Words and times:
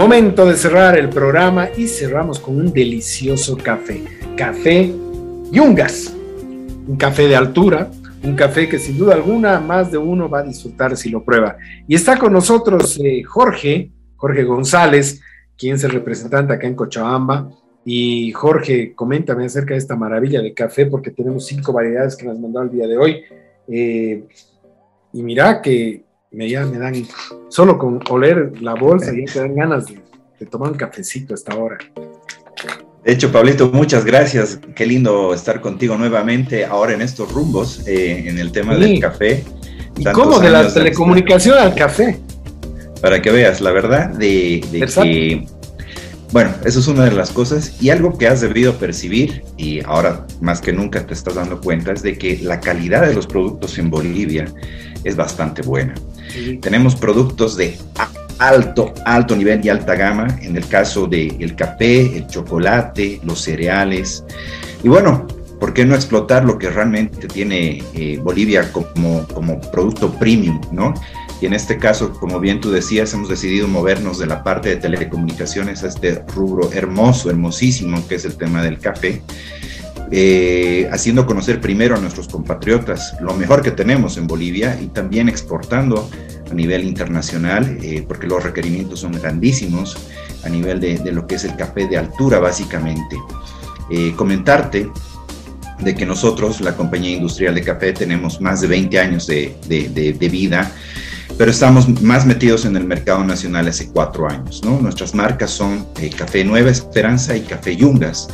Momento 0.00 0.46
de 0.46 0.56
cerrar 0.56 0.96
el 0.98 1.10
programa 1.10 1.68
y 1.76 1.86
cerramos 1.86 2.40
con 2.40 2.56
un 2.56 2.72
delicioso 2.72 3.54
café. 3.54 4.02
Café 4.34 4.90
Yungas. 5.52 6.16
Un 6.88 6.96
café 6.96 7.28
de 7.28 7.36
altura, 7.36 7.90
un 8.24 8.34
café 8.34 8.66
que 8.66 8.78
sin 8.78 8.96
duda 8.96 9.12
alguna 9.12 9.60
más 9.60 9.92
de 9.92 9.98
uno 9.98 10.26
va 10.26 10.38
a 10.38 10.42
disfrutar 10.42 10.96
si 10.96 11.10
lo 11.10 11.22
prueba. 11.22 11.58
Y 11.86 11.94
está 11.94 12.16
con 12.16 12.32
nosotros 12.32 12.98
eh, 13.04 13.22
Jorge, 13.24 13.90
Jorge 14.16 14.44
González, 14.44 15.20
quien 15.58 15.74
es 15.74 15.84
el 15.84 15.90
representante 15.90 16.54
acá 16.54 16.66
en 16.66 16.76
Cochabamba. 16.76 17.50
Y 17.84 18.32
Jorge, 18.32 18.94
coméntame 18.94 19.44
acerca 19.44 19.74
de 19.74 19.80
esta 19.80 19.96
maravilla 19.96 20.40
de 20.40 20.54
café, 20.54 20.86
porque 20.86 21.10
tenemos 21.10 21.44
cinco 21.44 21.74
variedades 21.74 22.16
que 22.16 22.24
nos 22.24 22.40
mandó 22.40 22.62
el 22.62 22.70
día 22.70 22.86
de 22.86 22.96
hoy. 22.96 23.22
Eh, 23.68 24.24
y 25.12 25.22
mira 25.22 25.60
que 25.60 26.04
me, 26.30 26.48
ya 26.48 26.64
me 26.64 26.78
dan, 26.78 26.94
solo 27.48 27.78
con 27.78 28.00
oler 28.08 28.60
la 28.60 28.74
bolsa, 28.74 29.12
ya 29.12 29.32
te 29.32 29.40
dan 29.40 29.54
ganas 29.54 29.86
de, 29.86 30.46
tomar 30.46 30.72
un 30.72 30.78
cafecito 30.78 31.34
a 31.34 31.36
esta 31.36 31.56
hora. 31.56 31.78
De 33.04 33.12
hecho, 33.12 33.32
Pablito, 33.32 33.70
muchas 33.70 34.04
gracias. 34.04 34.60
Qué 34.74 34.86
lindo 34.86 35.32
estar 35.34 35.60
contigo 35.60 35.96
nuevamente 35.96 36.64
ahora 36.64 36.92
en 36.92 37.02
estos 37.02 37.32
rumbos, 37.32 37.86
eh, 37.86 38.28
en 38.28 38.38
el 38.38 38.52
tema 38.52 38.76
del 38.76 39.00
café. 39.00 39.44
¿Y 39.96 40.04
cómo? 40.04 40.38
De 40.38 40.50
la 40.50 40.72
telecomunicación 40.72 41.58
al 41.58 41.74
café. 41.74 42.18
Para 43.00 43.20
que 43.22 43.30
veas, 43.30 43.60
la 43.60 43.72
verdad, 43.72 44.10
de, 44.10 44.62
de 44.70 44.80
que 44.80 45.46
bueno, 46.32 46.54
eso 46.64 46.78
es 46.78 46.86
una 46.86 47.06
de 47.06 47.10
las 47.10 47.32
cosas 47.32 47.82
y 47.82 47.90
algo 47.90 48.16
que 48.16 48.28
has 48.28 48.40
debido 48.40 48.74
percibir 48.74 49.42
y 49.56 49.80
ahora 49.84 50.26
más 50.40 50.60
que 50.60 50.72
nunca 50.72 51.04
te 51.04 51.12
estás 51.12 51.34
dando 51.34 51.60
cuenta 51.60 51.90
es 51.92 52.02
de 52.02 52.16
que 52.16 52.38
la 52.38 52.60
calidad 52.60 53.04
de 53.04 53.14
los 53.14 53.26
productos 53.26 53.78
en 53.78 53.90
Bolivia 53.90 54.44
es 55.02 55.16
bastante 55.16 55.62
buena. 55.62 55.94
Tenemos 56.60 56.96
productos 56.96 57.56
de 57.56 57.76
alto, 58.38 58.92
alto 59.04 59.36
nivel 59.36 59.64
y 59.64 59.68
alta 59.68 59.94
gama, 59.94 60.26
en 60.40 60.56
el 60.56 60.66
caso 60.66 61.06
del 61.06 61.36
el 61.40 61.54
café, 61.54 62.16
el 62.16 62.26
chocolate, 62.26 63.20
los 63.22 63.40
cereales. 63.40 64.24
Y 64.82 64.88
bueno, 64.88 65.26
¿por 65.60 65.74
qué 65.74 65.84
no 65.84 65.94
explotar 65.94 66.44
lo 66.44 66.58
que 66.58 66.70
realmente 66.70 67.28
tiene 67.28 67.82
eh, 67.94 68.18
Bolivia 68.22 68.72
como, 68.72 69.26
como 69.28 69.60
producto 69.60 70.12
premium, 70.18 70.60
¿no? 70.72 70.94
Y 71.40 71.46
en 71.46 71.54
este 71.54 71.78
caso, 71.78 72.12
como 72.12 72.38
bien 72.38 72.60
tú 72.60 72.70
decías, 72.70 73.14
hemos 73.14 73.28
decidido 73.28 73.66
movernos 73.66 74.18
de 74.18 74.26
la 74.26 74.42
parte 74.42 74.68
de 74.70 74.76
telecomunicaciones 74.76 75.82
a 75.82 75.88
este 75.88 76.22
rubro 76.34 76.70
hermoso, 76.72 77.30
hermosísimo, 77.30 78.06
que 78.08 78.16
es 78.16 78.24
el 78.26 78.36
tema 78.36 78.62
del 78.62 78.78
café. 78.78 79.22
Eh, 80.12 80.88
haciendo 80.90 81.24
conocer 81.24 81.60
primero 81.60 81.94
a 81.94 82.00
nuestros 82.00 82.26
compatriotas 82.26 83.14
lo 83.20 83.32
mejor 83.34 83.62
que 83.62 83.70
tenemos 83.70 84.16
en 84.16 84.26
Bolivia 84.26 84.76
y 84.80 84.88
también 84.88 85.28
exportando 85.28 86.10
a 86.50 86.54
nivel 86.54 86.82
internacional, 86.82 87.78
eh, 87.80 88.04
porque 88.06 88.26
los 88.26 88.42
requerimientos 88.42 89.00
son 89.00 89.12
grandísimos 89.12 89.96
a 90.42 90.48
nivel 90.48 90.80
de, 90.80 91.12
lo 91.12 91.28
que 91.28 91.36
es 91.36 91.44
el 91.44 91.54
café 91.54 91.86
de 91.86 91.96
altura, 91.96 92.40
básicamente. 92.40 93.16
Eh, 93.88 94.12
comentarte 94.16 94.90
de 95.78 95.94
que 95.94 96.04
nosotros, 96.04 96.60
la 96.60 96.76
compañía 96.76 97.12
industrial 97.12 97.54
de 97.54 97.62
café, 97.62 97.92
tenemos 97.92 98.40
más 98.40 98.60
de 98.62 98.66
20 98.66 98.98
años 98.98 99.28
de, 99.28 99.54
de 99.68 100.28
vida 100.28 100.72
pero 101.40 101.52
estamos 101.52 101.88
más 102.02 102.26
metidos 102.26 102.66
en 102.66 102.76
el 102.76 102.84
mercado 102.84 103.24
nacional 103.24 103.66
hace 103.66 103.88
cuatro 103.88 104.28
años. 104.28 104.62
¿no? 104.62 104.78
Nuestras 104.78 105.14
marcas 105.14 105.50
son 105.50 105.86
eh, 105.98 106.10
Café 106.10 106.44
Nueva 106.44 106.68
Esperanza 106.68 107.34
y 107.34 107.40
Café 107.40 107.74
Yungas. 107.74 108.28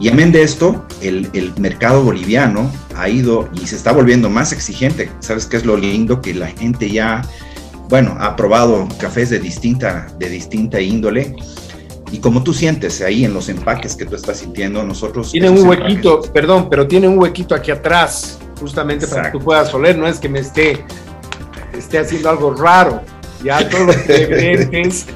Y 0.00 0.08
amén 0.08 0.32
de 0.32 0.42
esto, 0.42 0.84
el, 1.00 1.30
el, 1.32 1.54
mercado 1.60 2.02
boliviano 2.02 2.68
ha 2.96 3.08
ido 3.08 3.48
y 3.54 3.68
se 3.68 3.76
está 3.76 3.92
volviendo 3.92 4.28
más 4.28 4.52
exigente. 4.52 5.12
¿Sabes 5.20 5.46
qué 5.46 5.58
es 5.58 5.64
lo 5.64 5.76
lindo? 5.76 6.20
Que 6.20 6.34
la 6.34 6.48
gente 6.48 6.90
ya, 6.90 7.22
bueno, 7.88 8.16
ha 8.18 8.34
probado 8.34 8.88
cafés 8.98 9.30
de 9.30 9.38
distinta, 9.38 10.08
de 10.18 10.28
distinta 10.28 10.80
índole. 10.80 11.36
Y 12.10 12.18
como 12.18 12.42
tú 12.42 12.52
sientes 12.52 13.00
ahí 13.00 13.24
en 13.24 13.32
los 13.32 13.48
empaques 13.48 13.94
que 13.94 14.06
tú 14.06 14.16
estás 14.16 14.38
sintiendo, 14.38 14.82
nosotros... 14.82 15.30
Tiene 15.30 15.50
un 15.50 15.68
huequito, 15.68 16.20
perdón, 16.20 16.66
pero 16.68 16.88
tiene 16.88 17.06
un 17.06 17.16
huequito 17.16 17.54
aquí 17.54 17.70
atrás, 17.70 18.40
justamente 18.58 19.06
para 19.06 19.30
que 19.30 19.38
tú 19.38 19.44
puedas 19.44 19.72
oler, 19.72 19.96
no 19.96 20.08
es 20.08 20.18
que 20.18 20.28
me 20.28 20.40
esté 20.40 20.84
esté 21.78 21.98
haciendo 21.98 22.30
algo 22.30 22.54
raro. 22.54 23.00
Ya 23.42 23.68
todos 23.68 23.86
los 23.86 23.96
clientes 23.96 25.06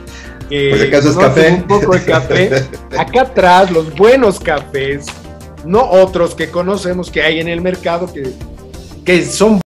que 0.49 0.69
pues 0.77 0.83
acaso 0.83 1.11
es 1.11 1.17
café. 1.17 1.51
un 1.53 1.63
poco 1.65 1.95
de 1.95 2.05
café. 2.05 2.51
Acá 2.99 3.23
atrás, 3.23 3.71
los 3.71 3.95
buenos 3.95 4.39
cafés, 4.41 5.07
no 5.65 5.89
otros 5.91 6.35
que 6.35 6.51
conocemos 6.51 7.11
que 7.11 7.23
hay 7.23 7.41
en 7.41 7.49
el 7.49 7.61
mercado 7.61 8.13
que, 8.13 8.33
que 9.05 9.25
son 9.25 9.61